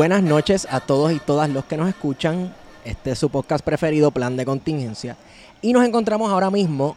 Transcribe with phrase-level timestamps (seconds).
[0.00, 2.54] Buenas noches a todos y todas los que nos escuchan.
[2.86, 5.18] Este es su podcast preferido, Plan de Contingencia.
[5.60, 6.96] Y nos encontramos ahora mismo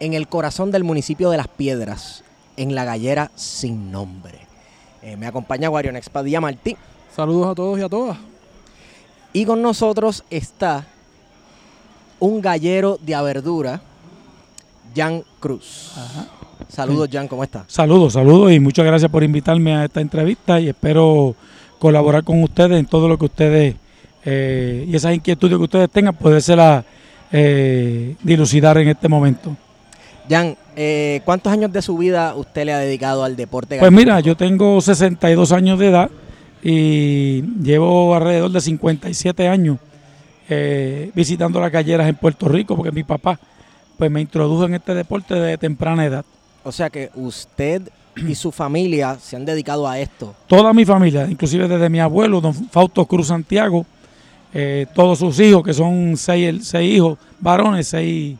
[0.00, 2.24] en el corazón del municipio de Las Piedras,
[2.56, 4.40] en la gallera sin nombre.
[5.02, 6.76] Eh, me acompaña Guarion Expadilla Martí.
[7.14, 8.18] Saludos a todos y a todas.
[9.32, 10.84] Y con nosotros está
[12.18, 13.80] un gallero de verdura,
[14.96, 15.92] Jan Cruz.
[16.68, 17.66] Saludos, Jan, ¿cómo está?
[17.68, 21.36] Saludos, saludos y muchas gracias por invitarme a esta entrevista y espero
[21.82, 23.74] colaborar con ustedes en todo lo que ustedes
[24.24, 26.84] eh, y esas inquietudes que ustedes tengan, podérselas
[27.32, 29.56] eh, dilucidar en este momento.
[30.30, 33.80] Jan, eh, ¿cuántos años de su vida usted le ha dedicado al deporte?
[33.80, 36.08] Pues mira, yo tengo 62 años de edad
[36.62, 39.78] y llevo alrededor de 57 años
[40.48, 43.40] eh, visitando las galleras en Puerto Rico porque mi papá
[43.98, 46.24] pues me introdujo en este deporte de temprana edad.
[46.62, 47.82] O sea que usted
[48.16, 50.34] y su familia se han dedicado a esto.
[50.46, 53.86] Toda mi familia, inclusive desde mi abuelo, don Fausto Cruz Santiago,
[54.54, 58.36] eh, todos sus hijos, que son seis, seis hijos varones, seis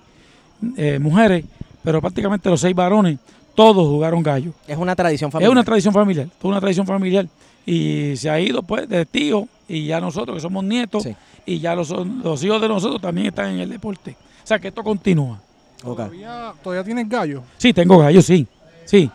[0.77, 1.45] eh, mujeres,
[1.83, 3.19] pero prácticamente los seis varones,
[3.55, 4.53] todos jugaron gallo.
[4.67, 5.51] Es una tradición familiar.
[5.51, 7.27] Es una tradición familiar, es una tradición familiar.
[7.65, 11.15] Y se ha ido pues de tío y ya nosotros que somos nietos Sí.
[11.47, 14.17] y ya los, los hijos de nosotros también están en el deporte.
[14.43, 15.41] O sea que esto continúa.
[15.81, 17.43] ¿Todavía, todavía tienes gallo?
[17.59, 18.47] Sí, tengo gallos, sí.
[18.85, 19.11] Sí,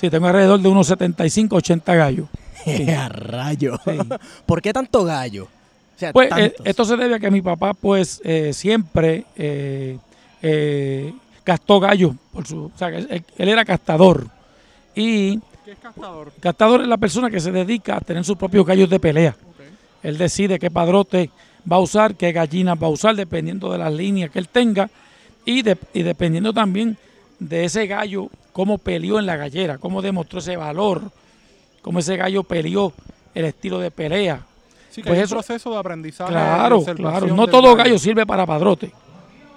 [0.00, 2.26] sí, tengo alrededor de unos 75, 80 gallos.
[2.64, 2.90] Sí.
[2.90, 3.78] a rayo.
[3.84, 3.92] Sí.
[4.46, 5.44] ¿Por qué tanto gallo?
[5.44, 9.96] O sea, Pues eh, esto se debe a que mi papá pues eh, siempre eh,
[10.42, 11.12] eh,
[11.42, 14.26] castó gallos, por su, o sea, él, él era castador.
[14.94, 16.32] Y ¿Qué es castador?
[16.40, 19.34] castador es la persona que se dedica a tener sus propios gallos de pelea.
[20.02, 21.30] Él decide qué padrote
[21.70, 24.90] va a usar, qué gallinas va a usar, dependiendo de las líneas que él tenga
[25.46, 26.96] y, de- y dependiendo también
[27.38, 31.02] de ese gallo, cómo peleó en la gallera, cómo demostró ese valor,
[31.82, 32.92] cómo ese gallo peleó
[33.34, 34.42] el estilo de pelea.
[34.90, 36.32] Sí, que Pues hay eso- un proceso de aprendizaje.
[36.32, 37.26] Claro, de claro.
[37.28, 38.90] No todo gallo sirve para padrote.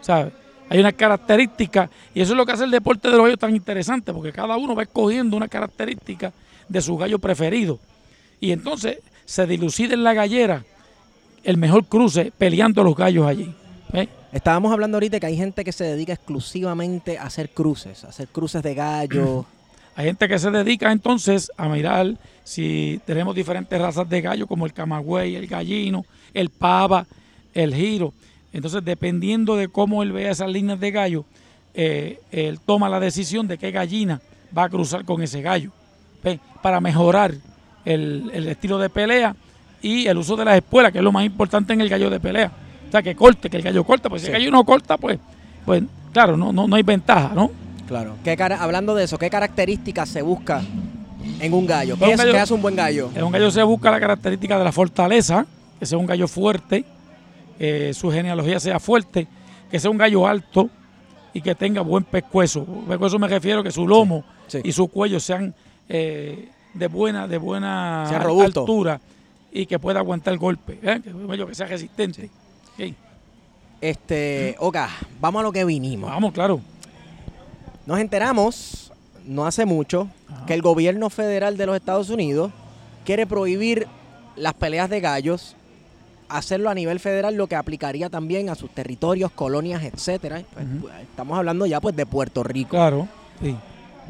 [0.01, 0.33] ¿sabes?
[0.69, 3.55] Hay unas características y eso es lo que hace el deporte de los gallos tan
[3.55, 6.33] interesante porque cada uno va escogiendo una característica
[6.67, 7.79] de su gallo preferido.
[8.41, 10.63] Y entonces se dilucida en la gallera
[11.43, 13.53] el mejor cruce peleando los gallos allí.
[13.93, 14.07] ¿eh?
[14.33, 18.27] Estábamos hablando ahorita que hay gente que se dedica exclusivamente a hacer cruces, a hacer
[18.29, 19.45] cruces de gallo.
[19.95, 24.66] Hay gente que se dedica entonces a mirar si tenemos diferentes razas de gallo como
[24.66, 27.05] el camagüey, el gallino, el pava,
[27.53, 28.11] el giro.
[28.51, 31.25] Entonces, dependiendo de cómo él vea esas líneas de gallo,
[31.75, 34.19] eh, él toma la decisión de qué gallina
[34.57, 35.69] va a cruzar con ese gallo
[36.63, 37.35] para mejorar
[37.85, 39.35] el, el estilo de pelea
[39.79, 42.19] y el uso de las espuelas, que es lo más importante en el gallo de
[42.19, 42.51] pelea.
[42.94, 45.18] O sea, que corte, que el gallo corta, pues si el gallo no corta, pues,
[45.66, 45.81] pues
[46.12, 47.50] claro, no, no, no hay ventaja, ¿no?
[47.88, 48.18] Claro.
[48.24, 50.62] ¿Qué hablando de eso, ¿qué características se busca
[51.40, 51.95] en un gallo?
[51.95, 53.10] ¿Qué, Pues un es, gallo- qué hace un buen gallo?
[53.16, 55.48] En un gallo se busca la característica de la fortaleza,
[55.80, 56.86] que sea un gallo fuerte,
[57.57, 59.25] eh, su genealogía sea fuerte,
[59.72, 60.69] que sea un gallo alto
[61.34, 62.63] y que tenga buen pescuezo.
[62.88, 64.60] Pescuezo me refiero que su lomo Sí.
[64.63, 65.51] y su cuello sean
[65.90, 68.07] eh, de buena, de buena
[68.62, 69.01] altura
[69.51, 71.01] y que pueda aguantar el golpe, ¿eh?
[71.04, 72.30] que sea resistente.
[72.77, 72.93] Ok.
[73.81, 74.89] Este, Oka,
[75.19, 76.09] vamos a lo que vinimos.
[76.09, 76.61] Vamos, claro.
[77.85, 78.91] Nos enteramos,
[79.25, 80.07] no hace mucho,
[80.47, 82.51] que el gobierno federal de los Estados Unidos
[83.03, 83.87] quiere prohibir
[84.37, 85.55] las peleas de gallos,
[86.29, 90.41] hacerlo a nivel federal, lo que aplicaría también a sus territorios, colonias, etcétera.
[90.53, 92.71] Pues, pues, estamos hablando ya pues de Puerto Rico.
[92.71, 93.07] Claro,
[93.41, 93.55] sí.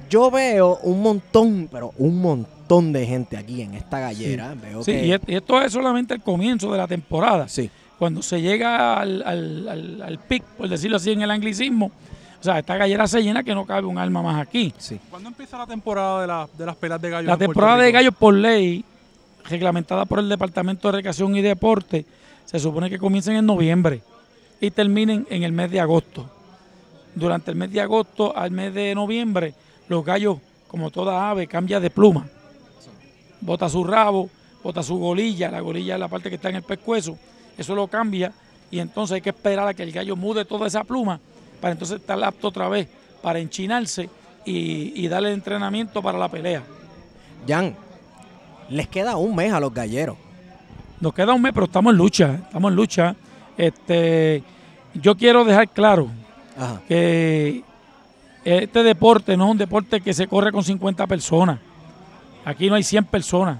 [0.10, 4.54] Yo veo un montón, pero un montón de gente aquí en esta gallera.
[4.54, 7.48] Veo Sí, que- y esto es solamente el comienzo de la temporada.
[7.48, 7.72] sí.
[8.04, 11.86] Cuando se llega al, al, al, al pic, por decirlo así en el anglicismo,
[12.38, 14.74] o sea, esta gallera se llena que no cabe un alma más aquí.
[14.78, 15.00] Sí.
[15.10, 17.28] ¿Cuándo empieza la temporada de, la- de las peleas de gallos?
[17.30, 18.84] La temporada de gallos por ley,
[19.46, 22.06] reglamentada por el Departamento de Recreación y Deporte,
[22.44, 24.02] se supone que comiencen en noviembre
[24.60, 26.30] y terminen en el mes de agosto.
[27.16, 29.54] Durante el mes de agosto al mes de noviembre,
[29.88, 32.28] los gallos, como toda ave, cambian de pluma.
[33.40, 34.30] Bota su rabo,
[34.62, 37.18] bota su golilla, la golilla es la parte que está en el pescuezo,
[37.58, 38.32] eso lo cambia
[38.72, 41.20] y entonces hay que esperar a que el gallo mude toda esa pluma
[41.62, 42.88] para entonces estar apto otra vez
[43.22, 44.10] para enchinarse
[44.46, 46.64] y, y darle entrenamiento para la pelea.
[47.48, 47.76] Jan,
[48.70, 50.18] les queda un mes a los galleros.
[51.00, 53.16] Nos queda un mes, pero estamos en lucha, estamos en lucha.
[53.58, 54.44] Este,
[54.94, 56.08] yo quiero dejar claro
[56.58, 56.82] Ajá.
[56.88, 57.64] que
[58.44, 61.60] este deporte no es un deporte que se corre con 50 personas.
[62.46, 63.60] Aquí no hay 100 personas,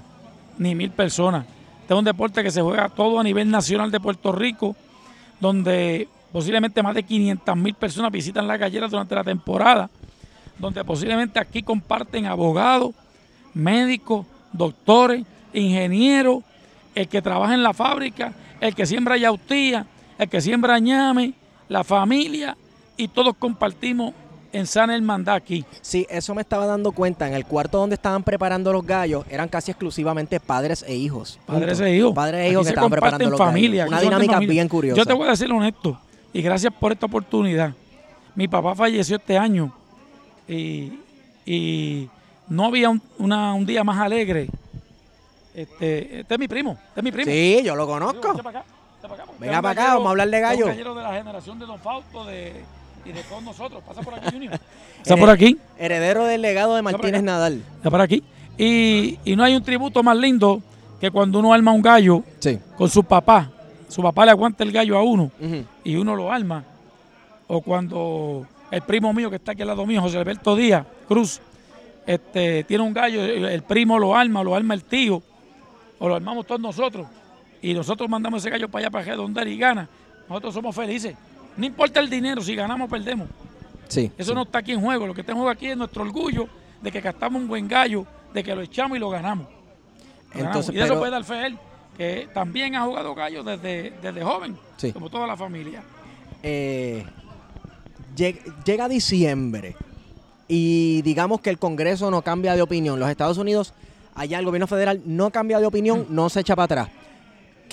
[0.58, 1.46] ni 1000 personas.
[1.84, 4.74] Este es un deporte que se juega todo a nivel nacional de Puerto Rico,
[5.38, 9.90] donde posiblemente más de 500 mil personas visitan las galleras durante la temporada,
[10.58, 12.94] donde posiblemente aquí comparten abogados,
[13.52, 16.42] médicos, doctores, ingenieros,
[16.94, 18.32] el que trabaja en la fábrica,
[18.62, 19.84] el que siembra yautía,
[20.16, 21.34] el que siembra ñame,
[21.68, 22.56] la familia,
[22.96, 24.14] y todos compartimos
[24.54, 25.64] en sana hermandad aquí.
[25.82, 27.26] Sí, eso me estaba dando cuenta.
[27.28, 31.38] En el cuarto donde estaban preparando los gallos eran casi exclusivamente padres e hijos.
[31.46, 31.84] Padres Punto.
[31.84, 32.14] e hijos.
[32.14, 33.88] Padres e Aquí hijos que se estaban preparando los familia, gallos.
[33.90, 34.52] Una aquí dinámica familia.
[34.52, 34.96] bien curiosa.
[34.98, 36.00] Yo te voy a decir honesto,
[36.32, 37.72] y gracias por esta oportunidad.
[38.34, 39.72] Mi papá falleció este año
[40.48, 40.98] y,
[41.46, 42.08] y
[42.48, 44.48] no había un, una- un día más alegre.
[45.54, 47.30] Este, este es mi primo, este es mi primo.
[47.30, 48.34] Sí, yo lo conozco.
[49.38, 50.66] Venga para acá, vamos a hablar de es un gallo.
[50.66, 52.54] gallero de la generación de Don Fausto de,
[53.04, 53.82] y de todos nosotros.
[53.86, 54.58] Pasa por aquí, Junior.
[54.98, 55.58] Pasa por aquí.
[55.78, 57.22] Heredero del legado de Martínez.
[57.22, 57.62] Nadal.
[57.76, 58.22] Está por aquí.
[58.56, 60.62] Y, y no hay un tributo más lindo
[61.00, 62.58] que cuando uno arma un gallo Sí.
[62.76, 63.50] con su papá.
[63.88, 65.30] Su papá le aguanta el gallo a uno
[65.84, 66.64] y uno lo arma.
[67.46, 71.40] O cuando el primo mío que está aquí al lado mío, José Alberto Díaz Cruz,
[72.06, 75.22] este, tiene un gallo, el el primo lo arma, lo arma el tío,
[75.98, 77.06] o lo armamos todos nosotros.
[77.62, 79.88] Y nosotros mandamos ese gallo para allá para redondar y gana.
[80.28, 81.14] Nosotros somos felices.
[81.56, 83.28] No importa el dinero, si ganamos o perdemos.
[83.88, 84.10] Sí.
[84.18, 84.34] Eso sí.
[84.34, 85.06] no está aquí en juego.
[85.06, 86.48] Lo que está en juego aquí es nuestro orgullo
[86.82, 89.46] de que gastamos un buen gallo, de que lo echamos y lo ganamos.
[89.46, 89.52] Lo
[90.40, 90.46] ganamos.
[90.56, 91.58] Entonces, y de eso puede dar fe él,
[91.96, 94.92] que también ha jugado gallo desde, desde joven, Sí.
[94.92, 95.82] como toda la familia.
[96.42, 97.04] Eh,
[98.16, 99.76] lleg- llega diciembre
[100.48, 102.98] y digamos que el Congreso no cambia de opinión.
[103.00, 103.72] Los Estados Unidos,
[104.14, 106.88] allá el gobierno federal no cambia de opinión, no se echa para atrás.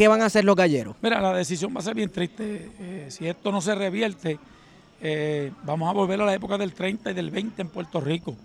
[0.01, 0.95] ¿Qué van a hacer los galleros?
[1.03, 2.71] Mira, la decisión va a ser bien triste.
[2.79, 4.39] Eh, si esto no se revierte,
[4.99, 8.35] eh, vamos a volver a la época del 30 y del 20 en Puerto Rico,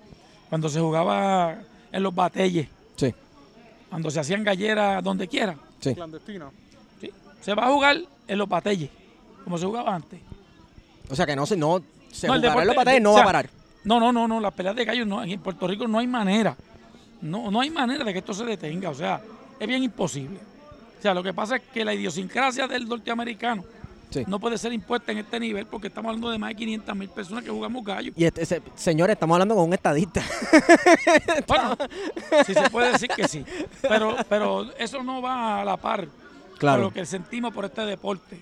[0.50, 1.56] cuando se jugaba
[1.90, 3.14] en los batelles, Sí,
[3.88, 5.56] cuando se hacían galleras donde quiera.
[5.80, 5.94] sí.
[5.94, 6.50] Clandestina.
[7.00, 7.10] ¿sí?
[7.40, 8.90] Se va a jugar en los batelles,
[9.42, 10.20] como se jugaba antes.
[11.08, 11.80] O sea que no se, no,
[12.12, 13.48] se No, el en los deporte- batalles, no o va a parar.
[13.82, 16.54] No, no, no, no, las peleas de gallos no, en Puerto Rico no hay manera.
[17.22, 19.22] No, no hay manera de que esto se detenga, o sea,
[19.58, 20.38] es bien imposible.
[21.06, 23.64] Sea, lo que pasa es que la idiosincrasia del norteamericano
[24.10, 24.24] Sí.
[24.26, 27.08] no puede ser impuesta en este nivel porque estamos hablando de más de 500 mil
[27.10, 28.12] personas que jugamos gallos.
[28.16, 30.20] Y este, ese- señores, estamos hablando con un estadista.
[31.46, 31.76] Bueno,
[32.44, 33.44] sí se puede decir que sí,
[33.82, 36.08] pero, pero eso no va a la par
[36.58, 36.76] Claro.
[36.78, 38.40] con lo que sentimos por este deporte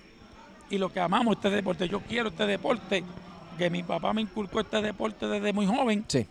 [0.71, 1.87] y lo que amamos este deporte.
[1.87, 3.03] Yo quiero este deporte,
[3.59, 6.25] que mi papá me inculcó este deporte desde muy joven Sí,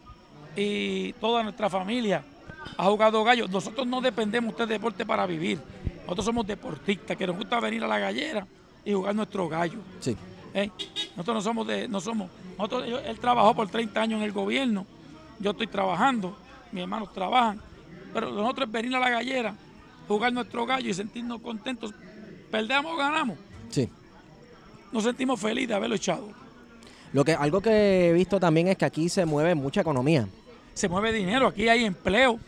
[0.56, 2.24] y toda nuestra familia
[2.76, 3.46] ha jugado gallo.
[3.46, 5.60] Nosotros no dependemos de este deporte para vivir.
[6.04, 8.46] Nosotros somos deportistas que nos gusta venir a la gallera
[8.84, 9.78] y jugar nuestro gallo.
[10.00, 10.16] sí.
[10.54, 10.70] ¿eh?
[11.16, 14.32] Nosotros no somos de, no somos, nosotros, yo- él trabajó por 30 años en el
[14.32, 14.86] gobierno,
[15.40, 16.36] yo estoy trabajando,
[16.70, 17.60] mis hermanos trabajan,
[18.12, 19.54] pero nosotros es venir a la gallera,
[20.06, 21.92] jugar nuestro gallo y sentirnos contentos.
[22.52, 23.36] Perdemos o ganamos,
[23.70, 23.88] Sí.
[24.92, 26.28] nos sentimos felices de haberlo echado.
[27.12, 30.28] Lo que, algo que he visto también es que aquí se mueve mucha economía.
[30.74, 32.38] se mueve dinero, aquí hay empleo.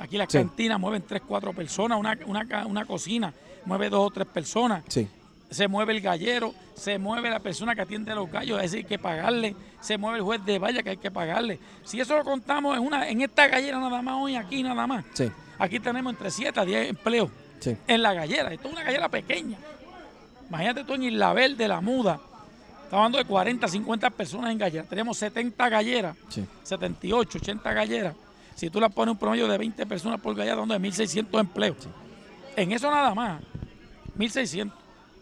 [0.00, 0.38] Aquí las Sí.
[0.38, 3.32] cantinas mueven tres, cuatro personas, una, una, una cocina
[3.66, 4.82] mueve dos o tres personas.
[4.88, 5.06] Sí.
[5.50, 8.78] Se mueve el gallero, se mueve la persona que atiende a los gallos, es decir,
[8.78, 11.58] hay que pagarle, se mueve el juez de valla que hay que pagarle.
[11.84, 15.04] Si eso lo contamos en una en esta gallera nada más hoy aquí nada más.
[15.12, 15.30] Sí.
[15.58, 17.76] Aquí tenemos entre 7 a 10 empleos Sí.
[17.86, 18.52] en la gallera.
[18.54, 19.58] Esto es una gallera pequeña.
[20.48, 22.14] Imagínate tú en Isla Verde, La Muda.
[22.84, 24.84] Estamos hablando de 40, 50 personas en gallera.
[24.84, 26.44] Tenemos 70 galleras, Sí.
[26.62, 28.14] 78, 80 galleras.
[28.60, 31.40] Si tú las pones un promedio de 20 personas por gallera, estamos hablando de 1.600
[31.40, 31.76] empleos.
[32.56, 33.40] En eso nada más,
[34.18, 34.70] 1.600.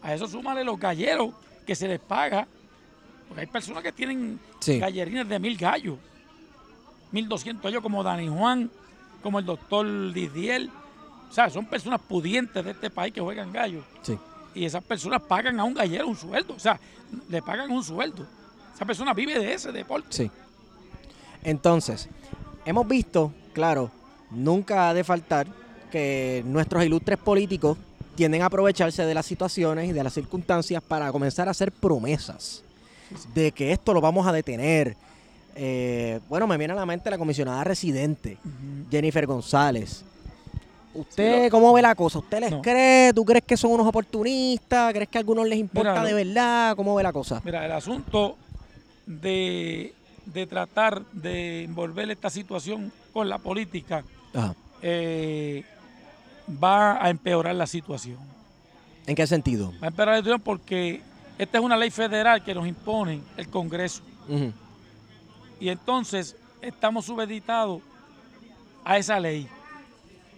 [0.01, 1.31] A eso súmale los galleros
[1.65, 2.45] que se les paga.
[3.29, 4.77] Porque hay personas que tienen Sí.
[4.77, 5.97] gallerines de mil gallos.
[7.13, 8.69] 1.200 ellos como Dani Juan,
[9.23, 10.67] como el doctor Didier.
[11.29, 13.85] O sea, son personas pudientes de este país que juegan gallos.
[14.01, 14.17] Sí.
[14.53, 16.55] Y esas personas pagan a un gallero un sueldo.
[16.55, 16.77] O sea,
[17.29, 18.27] le pagan un sueldo.
[18.75, 20.07] Esa persona vive de ese deporte.
[20.09, 20.29] Sí.
[21.41, 22.09] Entonces,
[22.65, 23.91] hemos visto, claro,
[24.31, 25.47] nunca ha de faltar
[25.91, 27.77] que nuestros ilustres políticos
[28.15, 32.63] tienden a aprovecharse de las situaciones y de las circunstancias para comenzar a hacer promesas
[33.33, 34.95] de que esto lo vamos a detener.
[35.55, 38.37] Eh, bueno, me viene a la mente la comisionada residente,
[38.91, 40.03] Jennifer González.
[40.93, 42.19] ¿Usted Sí, lo- cómo ve la cosa?
[42.19, 42.61] ¿Usted les No.
[42.61, 43.13] cree?
[43.13, 44.91] ¿Tú crees que son unos oportunistas?
[44.93, 46.75] ¿Crees que a algunos les importa Mira, de verdad?
[46.75, 47.41] ¿Cómo ve la cosa?
[47.45, 48.37] Mira, el asunto
[49.05, 49.93] de,
[50.33, 54.55] de tratar de envolver esta situación con la política Ajá.
[54.81, 55.63] eh,
[56.63, 58.17] va a empeorar la situación.
[59.07, 59.71] ¿En qué sentido?
[59.81, 61.01] Va a empeorar la situación porque
[61.37, 64.01] esta es una ley federal que nos impone el Congreso.
[65.59, 67.81] Y entonces estamos subeditados
[68.85, 69.47] a esa ley,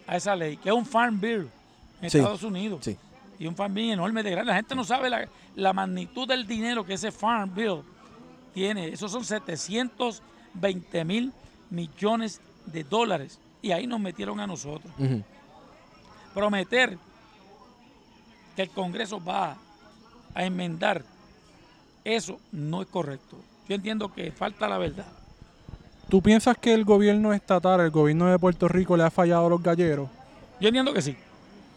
[0.07, 1.47] a esa ley, que es un Farm Bill
[2.01, 2.79] en Sí, Estados Unidos.
[2.83, 2.97] sí.
[3.39, 4.49] Y un Farm Bill enorme de grande.
[4.51, 7.81] La gente no sabe la, la magnitud del dinero que ese Farm Bill
[8.53, 8.89] tiene.
[8.89, 11.33] Esos son 720 mil
[11.69, 13.39] millones de dólares.
[13.61, 14.91] Y ahí nos metieron a nosotros.
[16.33, 16.97] Prometer
[18.55, 19.57] que el Congreso va
[20.33, 21.03] a enmendar,
[22.03, 23.37] eso no es correcto.
[23.67, 25.05] Yo entiendo que falta la verdad.
[26.09, 29.49] ¿Tú piensas que el gobierno estatal, el gobierno de Puerto Rico, le ha fallado a
[29.49, 30.09] los galleros?
[30.59, 31.15] Yo entiendo que sí.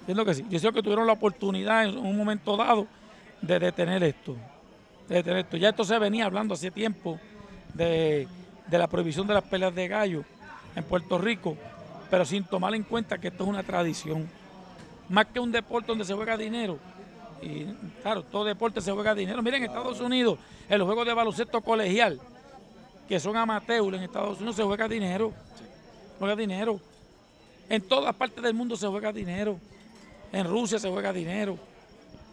[0.01, 0.45] Entiendo que sí.
[0.51, 2.87] Yo sé que tuvieron la oportunidad en un momento dado
[3.41, 4.37] de detener esto.
[5.09, 7.19] Ya esto se venía hablando hace tiempo
[7.75, 8.27] de,
[8.71, 10.25] la prohibición de las peleas de gallo
[10.75, 11.57] en Puerto Rico,
[12.11, 14.29] pero sin tomar en cuenta que esto es una tradición.
[15.09, 16.79] Más que un deporte donde se juega dinero.
[17.43, 17.65] Y
[18.03, 19.43] claro, todo deporte se juega dinero.
[19.43, 22.19] Miren, en Estados Unidos, en los juegos de baloncesto colegial,
[23.07, 25.33] que son amateurs, en Estados Unidos se juega dinero.
[26.19, 26.81] Juega dinero.
[27.69, 29.59] En todas partes del mundo se juega dinero.
[30.33, 31.59] En Rusia se juega dinero.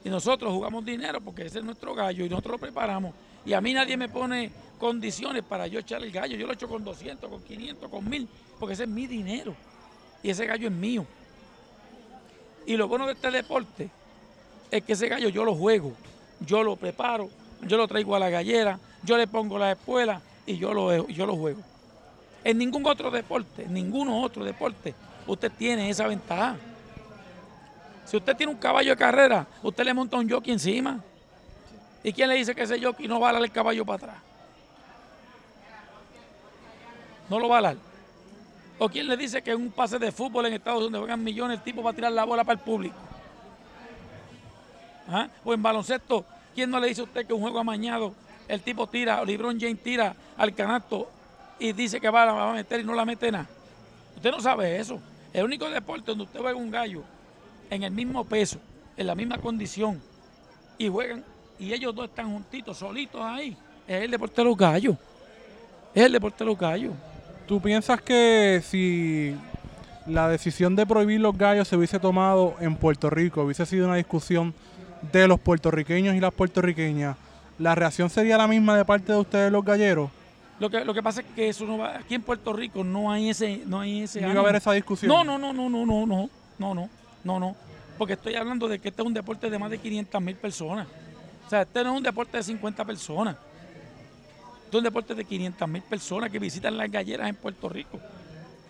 [0.03, 3.13] Y nosotros jugamos dinero porque ese es nuestro gallo y nosotros lo preparamos.
[3.45, 6.35] Y a mí nadie me pone condiciones para yo echar el gallo.
[6.35, 8.27] Yo lo echo con 200, con 500, con 1000,
[8.59, 9.55] porque ese es mi dinero.
[10.23, 11.05] Y ese gallo es mío.
[12.65, 13.89] Y lo bueno de este deporte
[14.69, 15.93] es que ese gallo yo lo juego,
[16.39, 17.29] yo lo preparo,
[17.67, 21.25] yo lo traigo a la gallera, yo le pongo la espuela y yo lo, yo
[21.25, 21.61] lo juego.
[22.43, 24.95] En ningún otro deporte, en ninguno otro deporte,
[25.27, 26.57] usted tiene esa ventaja.
[28.11, 30.99] Si usted tiene un caballo de carrera, usted le monta un jockey encima.
[32.03, 34.15] ¿Y quién le dice que ese jockey no va a dar el caballo para atrás?
[37.29, 37.77] No lo va a dar.
[38.79, 41.23] ¿O quién le dice que en un pase de fútbol en Estados Unidos donde juegan
[41.23, 42.97] millones, el tipo va a tirar la bola para el público?
[45.07, 45.29] ¿Ah?
[45.45, 48.13] O en baloncesto, ¿quién no le dice a usted que un juego amañado,
[48.49, 51.09] el tipo tira, LeBron James tira al canasto
[51.59, 53.47] y dice que va, va a meter y no la mete nada?
[54.17, 54.99] Usted no sabe eso.
[55.31, 57.03] El único deporte donde usted juega un gallo
[57.71, 58.59] en el mismo peso,
[58.97, 59.99] en la misma condición,
[60.77, 61.23] y juegan,
[61.57, 64.95] y ellos dos están juntitos, solitos ahí, es el deporte de los gallos.
[65.95, 66.93] Es el deporte de los gallos.
[67.47, 69.35] ¿Tú piensas que si
[70.05, 73.95] la decisión de prohibir los gallos se hubiese tomado en Puerto Rico, hubiese sido una
[73.95, 74.53] discusión
[75.11, 77.15] de los puertorriqueños y las puertorriqueñas,
[77.57, 80.09] la reacción sería la misma de parte de ustedes los galleros?
[80.59, 83.11] Lo que, lo que pasa es que eso no va, aquí en Puerto Rico no
[83.11, 85.09] hay ese, no hay ese ¿No iba a haber esa discusión?
[85.09, 86.89] No, no, no, no, no, no, no, no, no,
[87.23, 87.55] no, no.
[87.97, 90.87] Porque estoy hablando de que este es un deporte de más de 500 mil personas.
[91.45, 93.35] O sea, este no es un deporte de 50 personas.
[94.65, 97.99] Este es un deporte de 500 mil personas que visitan las galleras en Puerto Rico,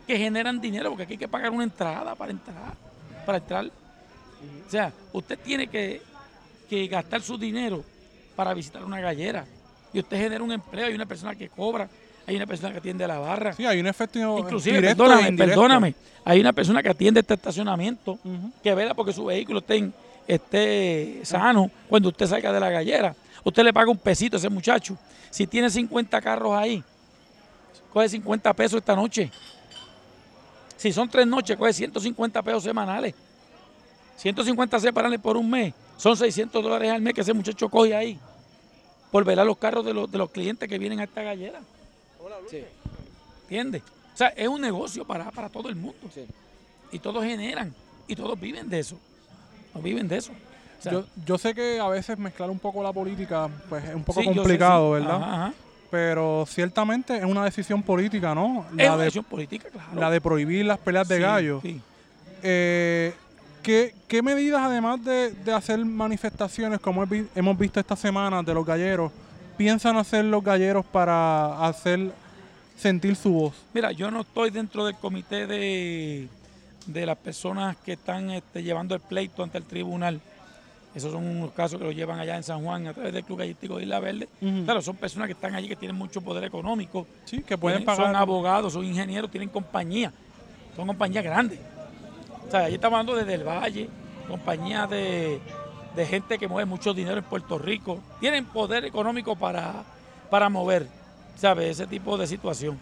[0.07, 2.73] que generan dinero, porque aquí hay que pagar una entrada para entrar.
[3.25, 3.65] Para entrar.
[3.65, 6.01] O sea, usted tiene que,
[6.69, 7.83] que gastar su dinero
[8.35, 9.45] para visitar una gallera.
[9.93, 11.89] Y usted genera un empleo, hay una persona que cobra,
[12.27, 13.53] hay una persona que atiende la barra.
[13.53, 15.61] Sí, hay un efecto Inclusive, directo e perdóname, indirecto.
[15.61, 18.19] perdóname, hay una persona que atiende este estacionamiento,
[18.63, 19.63] que vela porque su vehículo
[20.27, 23.15] esté sano cuando usted salga de la gallera.
[23.43, 24.97] Usted le paga un pesito a ese muchacho.
[25.29, 26.83] Si tiene 50 carros ahí,
[27.91, 29.31] coge 50 pesos esta noche.
[30.77, 33.13] Si son tres noches, coge 150 pesos semanales.
[34.17, 35.73] 150 semanales por un mes.
[35.97, 38.19] Son 600 dólares al mes que ese muchacho coge ahí.
[39.11, 41.59] Por velar los carros de los, de los clientes que vienen a esta gallera.
[43.43, 43.81] ¿Entiendes?
[44.13, 45.97] O sea, es un negocio para, para todo el mundo.
[46.91, 47.73] Y todos generan.
[48.07, 48.97] Y todos viven de eso.
[49.73, 50.31] No viven de eso.
[50.79, 53.95] O sea, Yo, yo sé que a veces mezclar un poco la política pues es
[53.95, 55.01] un poco sí, sé, complicado, sí.
[55.01, 55.21] ¿verdad?
[55.21, 55.53] Ajá, ajá.
[55.91, 58.65] Pero ciertamente es una decisión política, ¿no?
[58.71, 59.99] Es La una de, decisión política, claro.
[59.99, 61.61] la de prohibir las peleas de Sí, gallos.
[61.61, 61.81] sí.
[62.43, 63.13] Eh,
[63.61, 68.53] ¿Qué, qué medidas, además de, de hacer manifestaciones como he hemos visto esta semana de
[68.55, 69.11] los galleros,
[69.55, 72.11] piensan hacer los galleros para hacer
[72.81, 73.53] sentir su voz?
[73.73, 76.27] Mira, yo no estoy dentro del comité de,
[76.87, 80.19] de las personas que están este, llevando el pleito ante el tribunal.
[80.93, 83.39] Esos son unos casos que los llevan allá en San Juan a través del Club
[83.39, 84.27] Gallístico de Isla Verde.
[84.41, 84.65] Ujú.
[84.65, 87.07] Claro, son personas que están allí que tienen mucho poder económico.
[87.23, 88.21] Sí, que pueden tienen- Son pagar.
[88.21, 90.11] abogados, son ingenieros, tienen compañía.
[90.75, 91.59] Son compañías grandes.
[92.47, 93.89] O sea, allí estamos hablando desde el Valle,
[94.27, 95.39] compañías de,
[95.95, 98.01] de gente que mueve mucho dinero en Puerto Rico.
[98.19, 99.83] Tienen poder económico para,
[100.29, 100.87] para mover,
[101.41, 101.71] ¿sabes?
[101.71, 102.77] Ese tipo de situación.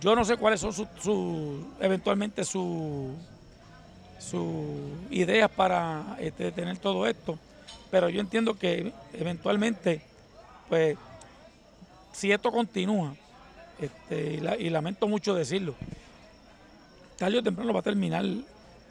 [0.00, 3.10] Yo no sé cuáles son sus, sus- eventualmente sus
[4.18, 4.66] sus
[5.10, 7.38] ideas para este, tener todo esto,
[7.90, 10.00] pero yo entiendo que eventualmente,
[10.68, 10.96] pues,
[12.12, 13.14] si esto continúa,
[13.78, 15.74] este, y, la- y lamento mucho decirlo,
[17.16, 18.42] tarde o temprano va a terminar eh,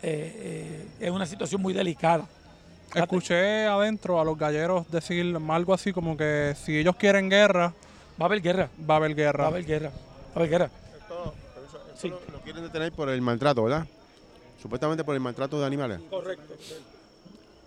[0.02, 2.26] eh, en una situación muy delicada.
[2.96, 7.74] Escuché adentro a los galleros decir algo así como que si ellos quieren guerra,
[8.20, 9.44] Va a haber guerra, va a haber va guerra.
[9.44, 9.96] a haber guerra, va
[10.34, 10.70] a haber guerra.
[11.00, 11.34] Esto,
[11.68, 12.10] eso- Sí.
[12.10, 13.86] lo, lo quieren detener por el maltrato, ¿verdad?
[14.62, 16.00] Supuestamente por el maltrato de animales.
[16.10, 16.56] Correcto.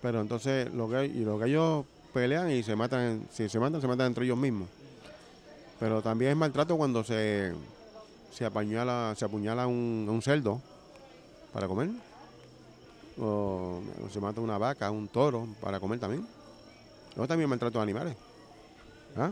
[0.01, 3.87] Pero entonces los gay- y los gallos pelean y se matan, si se matan, se
[3.87, 4.67] matan entre ellos mismos.
[5.79, 7.53] Pero también es maltrato cuando se,
[8.33, 10.61] se apuñala, se apuñala un, un cerdo
[11.53, 11.89] para comer.
[13.19, 16.25] O, o se mata una vaca, un toro para comer también.
[17.13, 18.15] Eso también es maltrato de animales.
[19.17, 19.31] ¿Ah?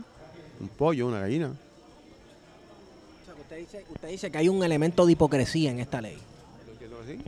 [0.60, 1.48] Un pollo, una gallina.
[1.48, 6.00] O sea, que usted, dice, usted dice que hay un elemento de hipocresía en esta
[6.00, 6.18] ley.
[6.66, 7.18] ¿Lo entiendo así?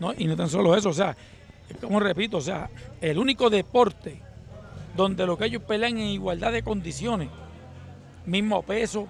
[0.00, 1.16] No, y no tan solo eso, o sea,
[1.80, 2.68] como repito, o sea,
[3.00, 4.20] el único deporte
[4.96, 7.28] donde los gallos pelean en igualdad de condiciones,
[8.26, 9.06] mismo peso,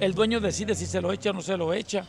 [0.00, 2.06] el dueño decide si se lo echa o no se lo echa,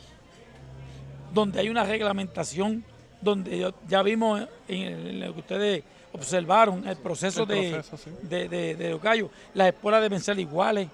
[1.34, 2.82] donde hay una reglamentación,
[3.20, 8.10] donde ya vimos en, el- en lo que ustedes observaron el proceso, El de, sí.
[8.22, 10.88] de, de- gallos, las escuelas deben ser iguales,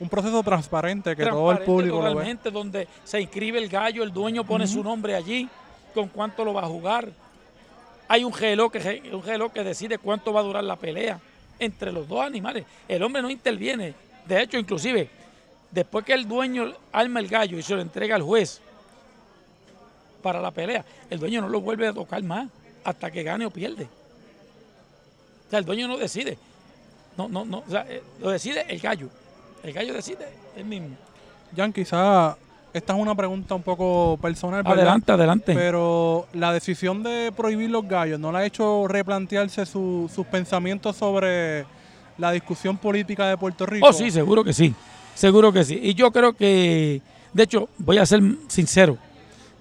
[0.00, 2.36] Un proceso transparente que todo el público lo ve.
[2.52, 5.48] donde se inscribe el gallo, el dueño pone su nombre allí,
[5.94, 7.08] con cuánto lo va a jugar.
[8.08, 11.20] Hay un reloj que, un reloj que decide cuánto va a durar la pelea
[11.58, 12.64] entre los dos animales.
[12.88, 13.94] El hombre no interviene.
[14.26, 15.08] De hecho, inclusive,
[15.70, 18.60] después que el dueño arma el gallo y se lo entrega al juez
[20.22, 22.48] para la pelea, el dueño no lo vuelve a tocar más
[22.84, 23.86] hasta que gane o pierde.
[25.52, 26.38] Sea, el dueño no decide.
[27.18, 27.58] No, no, no.
[27.58, 29.08] O sea, eh, lo decide el gallo.
[29.62, 30.96] El gallo decide él mismo.
[31.54, 32.38] Jan, quizá
[32.72, 34.78] esta es una pregunta un poco personal, ¿verdad?
[34.78, 35.54] Adelante, adelante.
[35.54, 40.96] Pero la decisión de prohibir los gallos no la ha hecho replantearse su- sus pensamientos
[40.96, 41.66] sobre
[42.16, 43.86] la discusión política de Puerto Rico.
[43.86, 44.74] Oh, sí, seguro que sí.
[45.14, 45.78] Seguro que sí.
[45.82, 47.02] Y yo creo que,
[47.34, 48.96] de hecho, voy a ser sincero.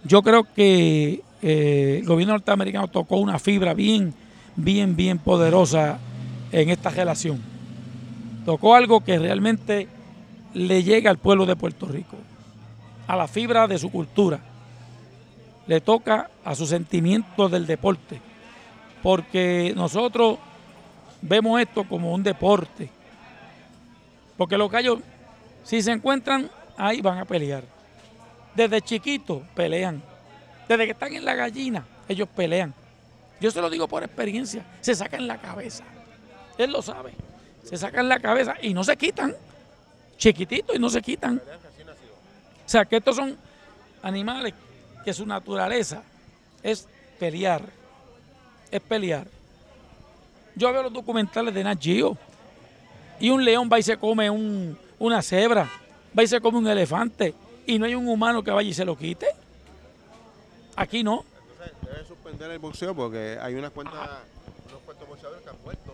[0.06, 4.13] Yo creo que eh, el gobierno norteamericano tocó una fibra bien,
[4.56, 6.00] bien, bien poderosa
[6.52, 7.42] en esta relación.
[8.46, 9.88] Tocó algo que realmente
[10.54, 12.18] le llega al pueblo de Puerto Rico,
[13.08, 14.40] a la fibra de su cultura.
[15.68, 18.20] Le toca a su sentimiento del deporte.
[19.02, 20.38] Porque nosotros
[21.22, 22.90] vemos esto como un deporte.
[24.38, 25.00] Porque los gallos,
[25.64, 27.64] si se encuentran, ahí van a pelear.
[28.56, 30.02] Desde chiquitos pelean.
[30.68, 32.74] Desde que están en la gallina, ellos pelean.
[33.41, 34.63] Yo se lo digo por experiencia.
[34.80, 35.84] Se sacan la cabeza.
[36.58, 37.13] Él lo sabe.
[37.63, 39.36] Se sacan la cabeza y no se quitan.
[40.17, 41.41] Chiquititos y no se quitan.
[42.65, 43.36] O sea, que estos son
[44.04, 44.54] animales
[45.04, 46.04] que su naturaleza
[46.63, 46.88] es
[47.19, 47.63] pelear.
[48.69, 49.25] Es pelear.
[50.56, 55.21] Yo veo los documentales de Nat y un león va y se come un- una
[55.21, 55.69] cebra,
[56.17, 57.34] va y se come un elefante
[57.65, 59.27] y no hay un humano que vaya y se lo quite.
[60.75, 61.25] Aquí no.
[62.32, 63.94] Suspender el boxeo porque hay unas cuantas,
[64.70, 65.94] unos cuantos boxeadores que han muerto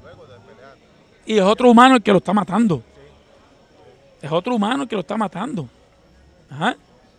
[0.00, 0.74] luego de pelear.
[1.26, 2.82] Y es otro humano el que lo está matando.
[4.22, 5.68] Es otro humano el que lo está matando.
[6.48, 6.76] Ajá.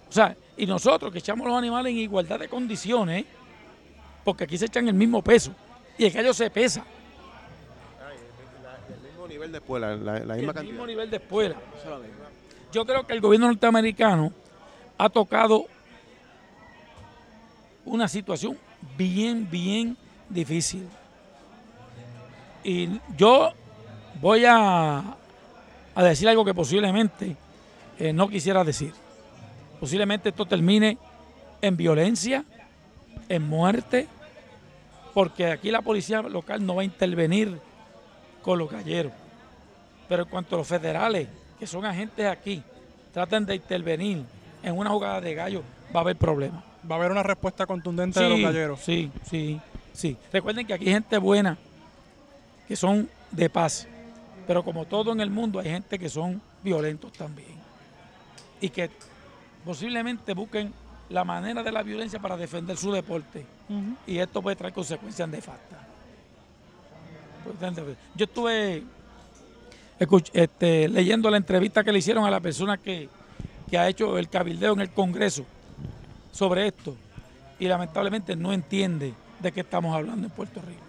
[0.09, 3.25] O sea, y nosotros que echamos los animales en igualdad de condiciones,
[4.23, 5.51] porque aquí se echan el mismo peso
[5.97, 6.85] y el gallo se pesa.
[8.01, 10.71] Ah, el, la- el mismo nivel de escuela, la, la el misma cantidad.
[10.71, 11.55] mismo nivel de espuela.
[12.71, 14.31] Yo creo que el gobierno norteamericano
[14.97, 15.65] ha tocado
[17.87, 18.57] una situación
[18.97, 19.97] bien, bien
[20.29, 20.87] difícil.
[22.63, 23.51] Y yo
[24.21, 25.15] voy a,
[25.95, 27.35] a decir algo que posiblemente
[27.97, 28.93] eh, no quisiera decir.
[29.79, 30.97] Posiblemente esto termine
[31.61, 32.43] en violencia,
[33.29, 34.07] en muerte,
[35.13, 37.57] porque aquí la policía local no va a intervenir
[38.41, 39.13] con los galleros.
[40.07, 41.27] Pero en cuanto a los federales,
[41.59, 42.61] que son agentes aquí,
[43.13, 44.23] traten de intervenir
[44.61, 45.63] en una jugada de gallo,
[45.95, 46.63] va a haber problemas.
[46.89, 48.79] Va a haber una respuesta contundente de los galleros.
[48.79, 49.59] Sí, sí,
[49.93, 50.17] sí.
[50.31, 51.57] Recuerden que aquí hay gente buena,
[52.67, 53.87] que son de paz,
[54.45, 57.57] pero como todo en el mundo hay gente que son violentos también
[58.61, 58.89] y que
[59.65, 60.73] posiblemente busquen
[61.09, 63.45] la manera de la violencia para defender su deporte
[64.05, 65.79] y esto puede traer consecuencias nefastas.
[68.15, 68.83] Yo estuve
[70.33, 73.09] este, leyendo la entrevista que le hicieron a la persona que,
[73.69, 75.45] que ha hecho el cabildeo en el Congreso
[76.37, 76.95] sobre esto
[77.57, 80.83] y lamentablemente no entiende de qué estamos hablando en Puerto Rico.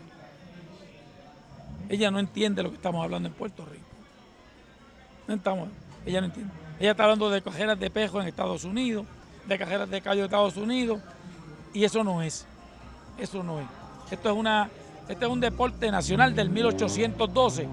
[1.89, 3.87] Ella no entiende lo que estamos hablando en Puerto Rico.
[5.27, 5.71] No estamos,
[6.05, 6.53] ella no entiende.
[6.79, 9.07] Ella está hablando de cajeras de pejo en Estados Unidos,
[9.47, 11.01] de cajeras de callo de Estados Unidos,
[11.73, 12.47] y eso no es.
[13.17, 13.67] Eso no es.
[14.11, 14.69] Esto es una,
[15.09, 17.67] este es un deporte nacional del 1812.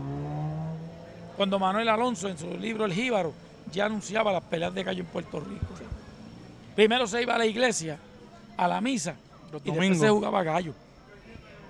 [1.35, 3.33] Cuando Manuel Alonso en su libro El Jíbaro
[3.69, 5.84] ya anunciaba las peleas de gallo en Puerto Rico.
[6.75, 7.97] Primero se iba a la iglesia,
[8.57, 9.15] a la misa,
[9.63, 10.73] y después se jugaba gallo.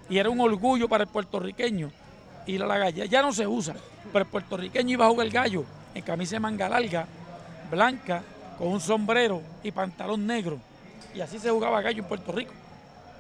[0.10, 1.92] Y era un orgullo para el puertorriqueño
[2.48, 3.06] ir a la gallera.
[3.06, 3.76] Ya no se usa,
[4.12, 5.64] pero el puertorriqueño iba a jugar gallo
[5.94, 7.08] en camisa de manga larga,
[7.70, 8.24] blanca,
[8.58, 10.60] con un sombrero y pantalón negro.
[11.14, 12.54] Y así se jugaba gallo en Puerto Rico.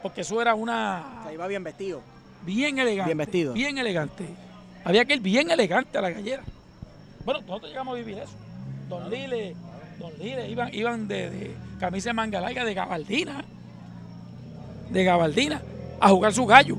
[0.01, 1.23] Porque eso era una.
[1.25, 2.01] Se iba bien vestido.
[2.43, 3.09] Bien elegante.
[3.09, 3.53] Bien vestido.
[3.53, 4.25] Bien elegante.
[4.83, 6.43] Había que ir bien elegante a la gallera.
[7.23, 8.33] Bueno, nosotros llegamos a vivir eso.
[8.87, 9.55] Don Lile,
[9.99, 13.43] Don Lile, iban, iban de, camisa de manga larga de gabardina.
[14.89, 15.62] De gabardina.
[15.99, 16.77] A jugar su gallo.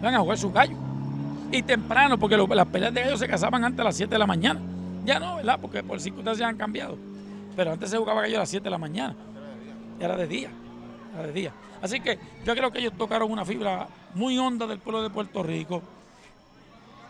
[0.00, 0.76] Iban a jugar su gallo.
[1.50, 4.26] Y temprano, porque las peleas de gallo se casaban antes a las 7 de la
[4.26, 4.60] mañana.
[5.04, 5.58] Ya no, ¿verdad?
[5.60, 6.96] Porque por circunstancias han cambiado.
[7.54, 9.14] Pero antes se jugaba gallo a las 7 de la mañana.
[10.00, 10.50] Era de día.
[11.14, 11.52] Era de día.
[11.80, 15.42] Así que yo creo que ellos tocaron una fibra muy honda del pueblo de Puerto
[15.42, 15.82] Rico.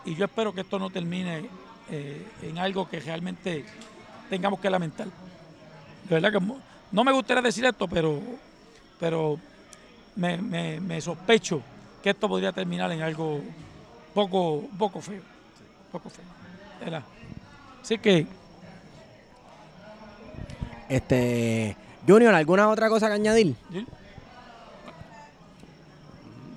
[0.05, 1.49] Y yo espero que esto no termine
[1.89, 3.65] eh, en algo que realmente
[4.29, 5.07] tengamos que lamentar.
[5.07, 6.39] De verdad que
[6.91, 8.21] no me gustaría decir esto, pero,
[8.99, 9.37] pero
[10.15, 11.61] me, sospecho
[12.01, 13.41] que esto podría terminar en algo
[14.13, 15.21] poco, poco feo.
[15.91, 16.25] Poco feo.
[17.81, 18.27] Así que.
[20.89, 21.75] Este.
[22.07, 23.55] Junior, ¿alguna otra cosa que añadir?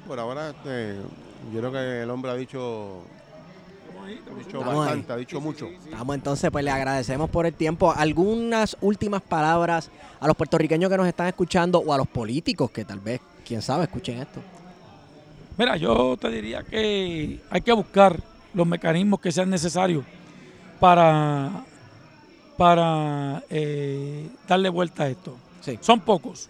[0.07, 0.97] Por ahora, este,
[1.53, 3.03] yo creo que el hombre ha dicho
[4.05, 5.69] ha dicho bastante, ha dicho mucho.
[5.93, 7.93] Vamos entonces, pues le agradecemos por el tiempo.
[7.97, 12.85] Algunas últimas palabras a los puertorriqueños que nos están escuchando o a los políticos que
[12.85, 14.41] tal vez, quién sabe, escuchen esto.
[15.57, 18.19] Mira, yo te diría que hay que buscar
[18.55, 20.05] los mecanismos que sean necesarios
[20.79, 21.65] para,
[22.57, 25.37] para eh, darle vuelta a esto.
[25.81, 26.49] Son pocos.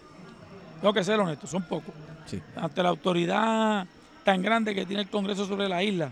[0.79, 1.93] Tengo que ser honesto, son pocos.
[2.55, 3.85] Ante la autoridad
[4.23, 6.11] tan grande que tiene el Congreso sobre la isla,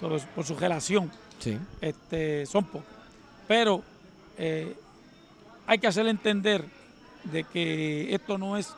[0.00, 1.10] por su relación,
[1.80, 2.88] este, son pocos.
[3.46, 3.82] Pero
[4.38, 4.76] eh,
[5.66, 6.64] hay que hacerle entender
[7.24, 8.74] de que esto no es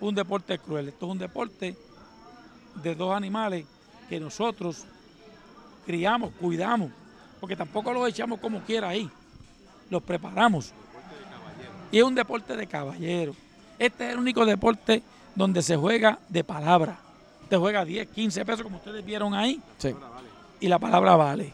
[0.00, 1.76] un deporte cruel, esto es un deporte
[2.82, 3.66] de dos animales
[4.08, 4.84] que nosotros
[5.86, 6.90] criamos, cuidamos,
[7.40, 9.10] porque tampoco los echamos como quiera ahí,
[9.90, 10.72] los preparamos.
[11.90, 13.36] Y es un deporte de caballero.
[13.78, 15.02] Este es el único deporte
[15.34, 16.98] donde se juega de palabra.
[17.48, 19.60] Te juega 10, 15 pesos, como ustedes vieron ahí.
[20.64, 21.52] Y la palabra vale.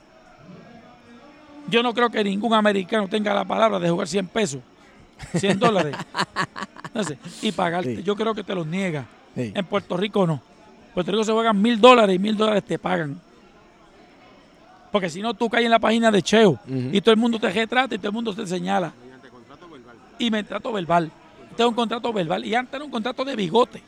[1.69, 4.61] Yo no creo que ningún americano tenga la palabra de jugar 100 pesos,
[5.35, 5.97] 100 dólares.
[7.43, 8.05] y pagarte.
[8.05, 9.05] Yo creo que te los niega.
[9.35, 10.35] En Puerto Rico no.
[10.35, 13.21] En Puerto Rico se juegan mil dólares y mil dólares te pagan.
[14.93, 17.51] Porque si no, tú caes en la página de Cheo y todo el mundo te
[17.51, 18.93] retrata y todo el mundo te señala.
[20.21, 21.11] Y me trato verbal.
[21.51, 22.45] Este es un contrato verbal.
[22.47, 23.83] Y antes era un contrato de bigote.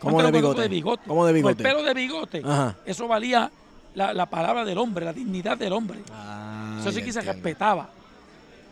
[0.00, 0.62] ¿Cómo de bigote?
[0.62, 1.02] de bigote?
[1.06, 1.62] ¿Cómo de bigote?
[1.62, 2.42] el pelo de bigote.
[2.84, 3.50] Eso valía
[3.94, 6.00] la, palabra del hombre, la dignidad del hombre.
[6.12, 7.88] Ah, eso sí que se respetaba.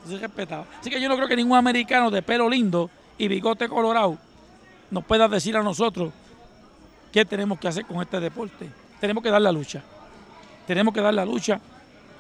[0.04, 0.66] Eso se respetaba.
[0.80, 4.16] Así que yo no creo que ningún americano de pelo lindo y bigote colorado
[4.90, 6.12] nos pueda decir a nosotros
[7.12, 8.70] qué tenemos que hacer con este deporte.
[9.00, 9.82] Tenemos que dar la lucha.
[10.66, 11.60] Tenemos que dar la lucha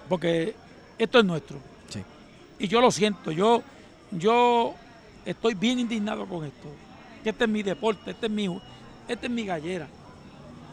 [0.08, 0.54] porque
[0.98, 1.58] esto es nuestro.
[1.88, 2.02] Sí.
[2.58, 3.30] Y yo lo siento.
[3.30, 3.62] Yo,
[4.10, 4.74] yo
[5.24, 6.68] estoy bien indignado con esto.
[7.22, 8.48] Que este es mi deporte, este es mi,
[9.08, 9.88] este es mi gallera.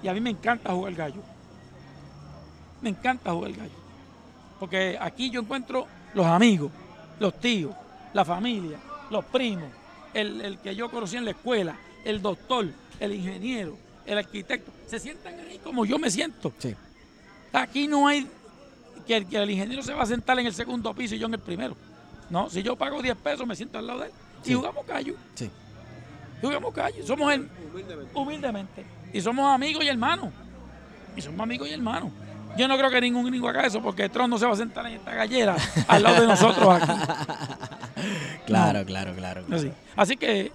[0.02, 1.22] Y a mí me encanta jugar gallo.
[2.82, 3.84] Me encanta jugar gallo.
[4.60, 6.72] Porque aquí yo encuentro los amigos,
[7.20, 7.74] los tíos,
[8.14, 8.78] la familia,
[9.10, 9.70] los primos,
[10.14, 12.68] el, que yo conocí en la escuela, el doctor,
[13.00, 14.72] el ingeniero, el arquitecto.
[14.88, 16.54] Se sientan ahí como yo me siento.
[16.60, 16.76] Sí.
[17.52, 18.28] Aquí no hay
[19.08, 21.28] que el, que el ingeniero se va a sentar en el segundo piso y yo
[21.28, 21.76] en el primero.
[22.30, 24.14] No, si yo pago 10 pesos, me siento al lado de él.
[24.46, 25.16] Y jugamos callo.
[25.36, 25.50] Sí.
[26.42, 27.06] jugamos callo.
[27.06, 27.50] Somos el,
[28.14, 28.86] humildemente.
[29.12, 30.30] Y somos amigos y hermanos.
[31.16, 32.12] Y somos amigos y hermanos.
[32.58, 34.86] Yo no creo que ningún gringo haga eso porque Tron no se va a sentar
[34.86, 35.56] en esta gallera
[35.88, 36.92] al lado de nosotros aquí.
[38.46, 39.44] Claro, claro, claro.
[39.46, 39.56] claro.
[39.56, 39.72] Así.
[39.96, 40.52] Así que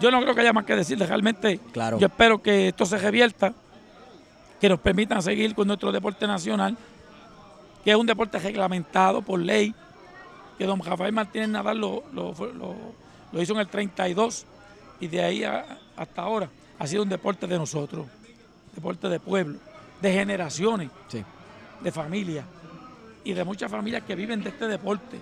[0.00, 0.98] yo no creo que haya más que decir.
[0.98, 1.98] Realmente Claro.
[1.98, 3.54] yo espero que esto se revierta,
[4.60, 6.76] que nos permitan seguir con nuestro deporte nacional,
[7.84, 9.74] que es un deporte reglamentado por ley,
[10.58, 12.74] que don Rafael Martínez Nadal lo, lo- lo-
[13.32, 14.44] lo hizo en el 32
[15.00, 15.64] y de ahí a-
[15.98, 18.06] hasta ahora ha sido un deporte de nosotros,
[18.74, 19.58] deporte de pueblo,
[20.00, 21.24] de generaciones, Sí.
[21.82, 22.44] de familias
[23.24, 25.18] y de muchas familias que viven de este deporte,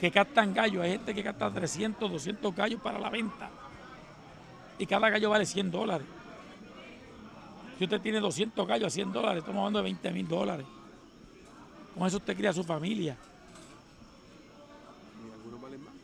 [0.00, 0.82] que captan gallos.
[0.82, 3.50] Hay gente que capta 300, 200 gallos para la venta
[4.78, 6.06] y cada gallo vale 100 dólares.
[7.78, 10.66] Si usted tiene 200 gallos a 100 dólares, estamos hablando de 20 mil dólares.
[11.96, 13.16] Con eso usted cría a su familia.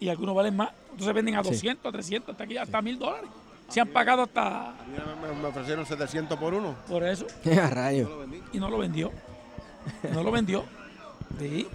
[0.03, 0.71] Y algunos valen más.
[0.91, 1.51] Entonces venden a Sí.
[1.51, 3.31] 200, a 300, hasta aquí hasta mil dólares.
[3.69, 6.75] Se han pagado hasta A mí me, me ofrecieron 700 por uno.
[6.89, 7.25] por eso
[7.63, 8.11] A rayos.
[8.53, 9.13] y no lo vendió.
[10.13, 10.65] No lo vendió.
[11.39, 11.67] Sí.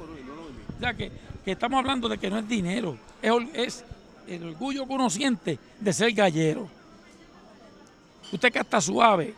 [0.76, 1.12] O sea que,
[1.46, 2.98] que estamos hablando de que no es dinero,
[3.54, 3.84] es,
[4.28, 6.68] el orgullo que uno siente de ser gallero.
[8.32, 9.34] Usted que hasta su ave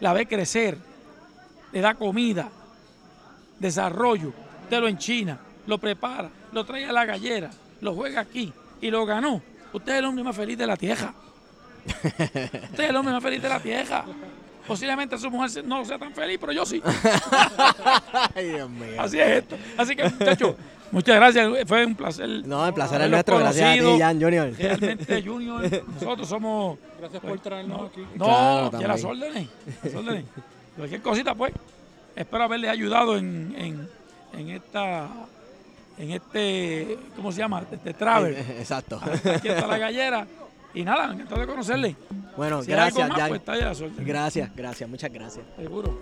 [0.00, 0.78] la ve crecer,
[1.72, 2.48] le da comida,
[3.58, 4.32] desarrollo,
[4.62, 7.50] usted lo enchina, lo prepara, lo trae a la gallera,
[7.82, 9.42] lo juega aquí y lo ganó.
[9.72, 11.12] Usted es el hombre más feliz de la tierra.
[11.84, 14.04] Usted es el hombre más feliz de la tierra.
[14.66, 16.80] Posiblemente su mujer no sea tan feliz, pero yo sí.
[18.34, 19.00] Ay, Dios mío.
[19.00, 19.58] Así es esto.
[19.76, 20.54] Así que, muchachos,
[20.92, 21.50] muchas gracias.
[21.66, 22.28] Fue un placer.
[22.46, 23.38] No, el placer es nuestro.
[23.38, 23.98] Gracias a ti.
[23.98, 24.52] Jan Junior.
[24.56, 26.78] Realmente, Junior, nosotros somos.
[27.00, 28.06] Gracias por traernos no, aquí.
[28.14, 29.48] No, Claro, que las órdenes.
[29.82, 30.24] Las órdenes.
[30.76, 31.52] Cualquier cosita, pues.
[32.14, 33.88] Espero haberles ayudado en, en,
[34.38, 35.08] en esta.
[35.98, 36.98] En este.
[37.16, 37.62] ¿Cómo se llama?
[37.70, 38.34] Este travel.
[38.58, 39.00] Exacto.
[39.02, 40.26] Aquí está la gallera.
[40.74, 41.96] Y nada, encantado de conocerle.
[42.36, 43.28] Bueno, Si gracias, más, Jan.
[43.28, 44.02] pues está ahí a la suerte.
[44.04, 45.44] Gracias, gracias, muchas gracias.
[45.56, 46.00] Seguro.